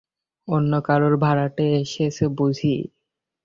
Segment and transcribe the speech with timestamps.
[0.47, 2.75] অন্য কোনো ভাড়াটে এসেছে বুঝি?